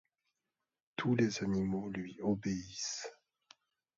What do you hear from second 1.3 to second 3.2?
animaux lui obéissent.